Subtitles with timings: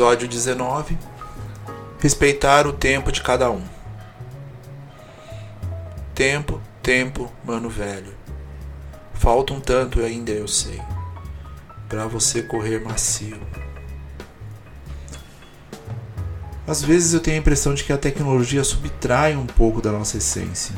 [0.00, 0.96] Episódio 19
[1.98, 3.62] Respeitar o tempo de cada um.
[6.14, 8.14] Tempo, tempo, mano velho.
[9.12, 10.80] Falta um tanto ainda, eu sei,
[11.86, 13.38] para você correr macio.
[16.66, 20.16] Às vezes eu tenho a impressão de que a tecnologia subtrai um pouco da nossa
[20.16, 20.74] essência,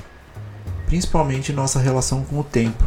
[0.87, 2.83] principalmente nossa relação com o tempo,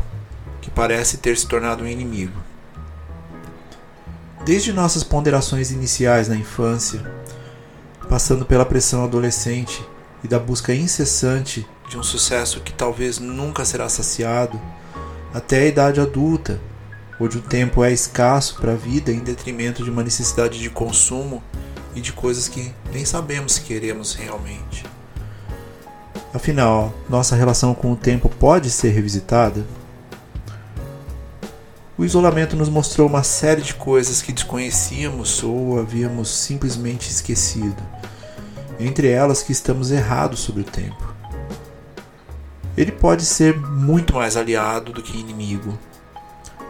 [0.59, 2.54] que parece ter se tornado um inimigo.
[4.45, 7.03] Desde nossas ponderações iniciais na infância,
[8.07, 9.83] passando pela pressão adolescente
[10.23, 14.61] e da busca incessante de um sucesso que talvez nunca será saciado,
[15.33, 16.61] até a idade adulta,
[17.19, 21.41] onde o tempo é escasso para a vida em detrimento de uma necessidade de consumo
[21.95, 24.85] e de coisas que nem sabemos se queremos realmente.
[26.31, 29.65] Afinal, nossa relação com o tempo pode ser revisitada?
[31.97, 37.81] O isolamento nos mostrou uma série de coisas que desconhecíamos ou havíamos simplesmente esquecido,
[38.79, 41.13] entre elas que estamos errados sobre o tempo.
[42.75, 45.77] Ele pode ser muito mais aliado do que inimigo.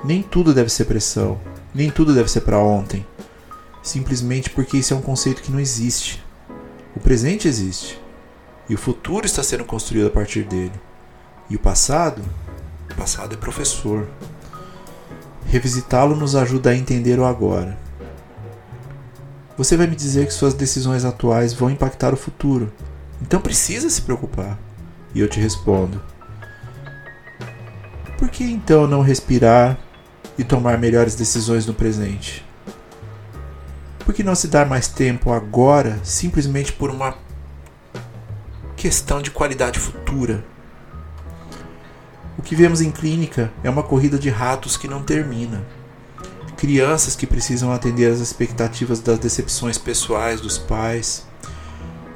[0.04, 1.40] Nem tudo deve ser pressão,
[1.74, 3.06] nem tudo deve ser para ontem
[3.86, 6.24] simplesmente porque isso é um conceito que não existe.
[6.96, 8.02] O presente existe
[8.68, 10.74] e o futuro está sendo construído a partir dele.
[11.50, 12.22] E o passado?
[12.92, 14.08] O passado é professor.
[15.46, 17.78] Revisitá-lo nos ajuda a entender o agora.
[19.58, 22.74] Você vai me dizer que suas decisões atuais vão impactar o futuro,
[23.22, 24.58] então precisa se preocupar.
[25.14, 26.02] E eu te respondo:
[28.18, 29.78] por que então não respirar
[30.38, 32.46] e tomar melhores decisões no presente?
[34.00, 37.16] Por que não se dar mais tempo agora, simplesmente por uma
[38.76, 40.44] questão de qualidade futura?
[42.38, 45.66] O que vemos em clínica é uma corrida de ratos que não termina.
[46.58, 51.26] Crianças que precisam atender às expectativas das decepções pessoais dos pais.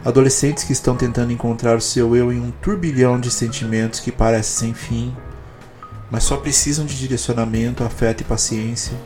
[0.03, 4.51] Adolescentes que estão tentando encontrar o seu eu em um turbilhão de sentimentos que parece
[4.51, 5.15] sem fim,
[6.09, 8.97] mas só precisam de direcionamento, afeto e paciência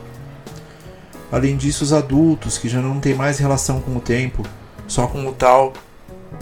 [1.34, 4.44] Além disso, os adultos que já não têm mais relação com o tempo,
[4.86, 5.72] só com o tal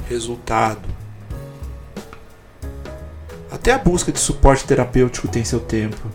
[0.06, 0.82] resultado.
[3.62, 6.10] Até a busca de suporte terapêutico tem seu tempo.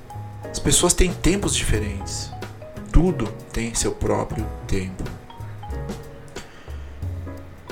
[0.52, 2.30] As pessoas têm tempos diferentes.
[2.92, 5.02] Tudo tem seu próprio tempo.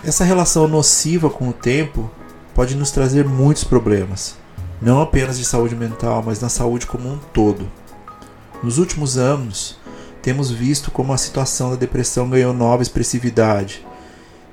[0.02, 2.10] Essa relação nociva com o tempo
[2.54, 4.38] pode nos trazer muitos problemas,
[4.82, 7.70] não apenas de saúde mental, mas na saúde como um todo.
[8.64, 9.78] Nos últimos anos,
[10.22, 13.86] temos visto como a situação da depressão ganhou nova expressividade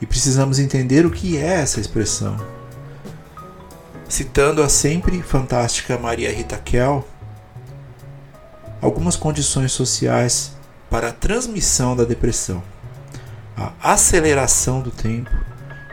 [0.00, 2.36] e precisamos entender o que é essa expressão.
[4.12, 7.02] Citando a sempre fantástica Maria Rita Kell,
[8.78, 10.52] algumas condições sociais
[10.90, 12.62] para a transmissão da depressão:
[13.56, 15.30] a aceleração do tempo,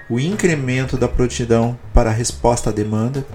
[0.10, 3.26] o incremento da prontidão para a resposta à demanda,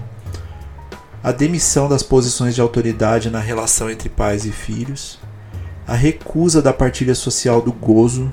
[1.23, 5.17] a demissão das posições de autoridade na relação entre pais e filhos,
[5.87, 8.31] a recusa da partilha social do gozo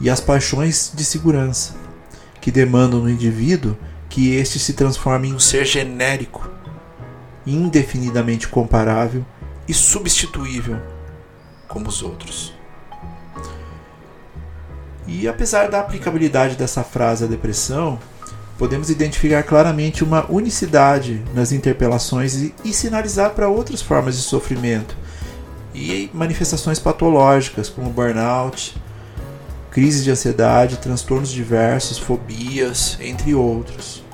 [0.00, 1.74] e as paixões de segurança,
[2.40, 3.76] que demandam no indivíduo
[4.12, 6.46] que este se transforme em um ser genérico,
[7.46, 9.24] indefinidamente comparável
[9.66, 10.78] e substituível
[11.66, 12.52] como os outros.
[15.06, 17.98] E apesar da aplicabilidade dessa frase à depressão,
[18.58, 24.94] podemos identificar claramente uma unicidade nas interpelações e, e sinalizar para outras formas de sofrimento,
[25.74, 28.76] e manifestações patológicas como burnout,
[29.72, 34.04] crise de ansiedade, transtornos diversos, fobias, entre outros.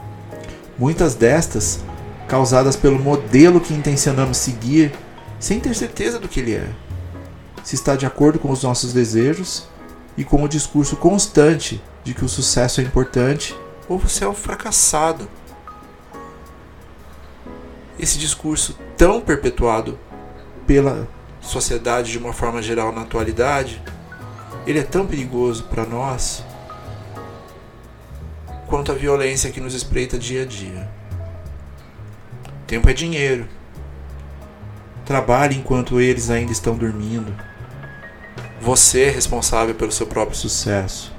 [0.79, 1.81] Muitas destas
[2.29, 4.93] causadas pelo modelo que intencionamos seguir
[5.41, 6.69] sem ter certeza do que ele é.
[7.65, 9.67] Se está de acordo com os nossos desejos
[10.17, 13.55] e com o discurso constante de que o sucesso é importante
[13.89, 15.29] ou você é um fracassado.
[17.99, 19.99] Esse discurso tão perpetuado
[20.69, 21.09] pela
[21.41, 23.83] sociedade de uma forma geral na atualidade,
[24.69, 26.45] ele é tão perigoso para nós
[28.67, 30.87] quanto a violência que nos espreita dia a dia.
[32.67, 33.49] Tempo é dinheiro.
[35.07, 37.35] Trabalhe enquanto eles ainda estão dormindo.
[38.61, 41.17] Você é responsável pelo seu próprio sucesso.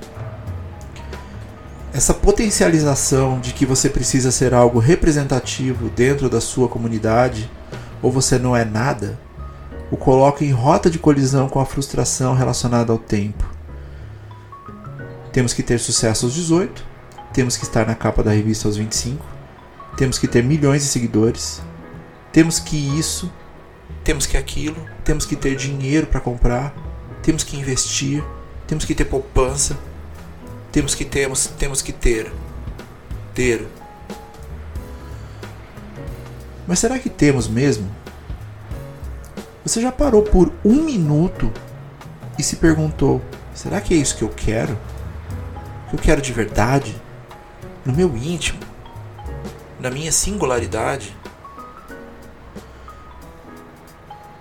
[1.92, 7.50] Essa potencialização de que você precisa ser algo representativo dentro da sua comunidade
[8.00, 9.20] ou você não é nada,
[9.92, 13.44] o coloca em rota de colisão com a frustração relacionada ao tempo.
[15.32, 16.86] Temos que ter sucesso aos 18,
[17.34, 19.26] temos que estar na capa da revista aos 25,
[19.98, 21.62] temos que ter milhões de seguidores,
[22.32, 23.32] temos que isso,
[24.04, 26.74] temos que aquilo, temos que ter dinheiro para comprar,
[27.22, 28.24] temos que investir,
[28.68, 29.78] temos que ter poupança,
[30.72, 32.32] temos que temos, temos que ter.
[33.34, 33.68] Ter.
[36.68, 37.90] Mas será que temos mesmo?
[39.66, 41.52] Você já parou por um minuto
[42.38, 43.22] e se perguntou:
[43.54, 44.78] será que é isso que eu quero?
[45.90, 46.96] Que eu quero de verdade?
[47.86, 48.60] No meu íntimo?
[49.80, 51.16] Na minha singularidade?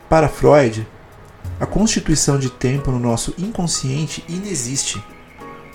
[0.08, 0.86] Para Freud,
[1.60, 5.02] a constituição de tempo no nosso inconsciente inexiste.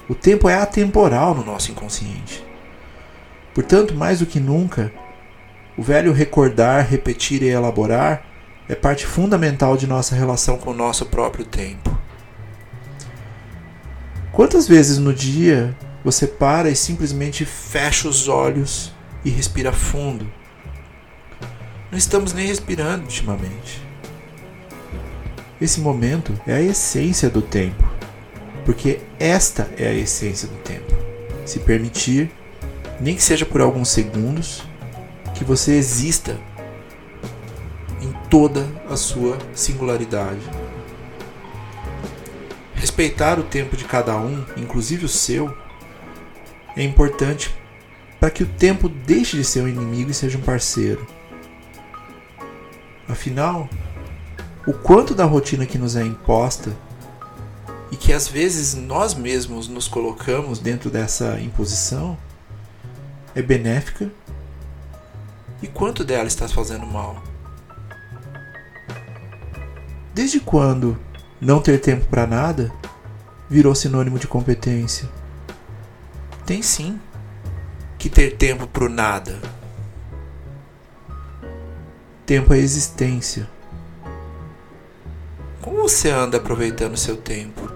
[0.09, 2.43] O tempo é atemporal no nosso inconsciente.
[3.53, 4.91] Portanto, mais do que nunca,
[5.77, 8.32] o velho recordar, repetir e elaborar
[8.68, 11.98] é parte fundamental de nossa relação com o nosso próprio tempo.
[14.31, 18.94] Quantas vezes no dia você para e simplesmente fecha os olhos
[19.24, 20.31] e respira fundo?
[21.92, 23.81] Não estamos nem respirando ultimamente.
[25.62, 27.94] Esse momento é a essência do tempo
[28.65, 30.94] porque esta é a essência do tempo.
[31.45, 32.31] Se permitir,
[33.00, 34.63] nem que seja por alguns segundos,
[35.36, 36.38] que você exista
[38.33, 40.41] toda a sua singularidade.
[42.74, 45.56] Respeitar o tempo de cada um, inclusive o seu,
[46.75, 47.53] é importante
[48.19, 51.06] para que o tempo deixe de ser um inimigo e seja um parceiro.
[53.07, 53.69] Afinal,
[54.65, 56.75] o quanto da rotina que nos é imposta
[57.91, 62.18] e que às vezes nós mesmos nos colocamos dentro dessa imposição
[63.36, 64.12] é benéfica
[65.62, 67.32] e quanto dela está fazendo mal?
[70.13, 70.95] Desde quando
[71.42, 72.71] não ter tempo para nada
[73.50, 75.10] virou sinônimo de competência?
[76.45, 77.01] Tem sim
[77.98, 79.42] que ter tempo para nada.
[82.27, 83.50] Tempo é existência.
[85.60, 87.71] Como você anda aproveitando seu tempo?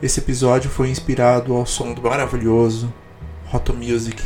[0.00, 2.92] Esse episódio foi inspirado ao som do maravilhoso
[3.52, 4.22] Hot Music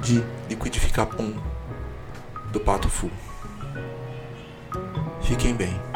[0.00, 1.51] de Liquidificar Pum
[2.52, 3.10] do Pato Fu.
[5.22, 5.91] Fiquem bem.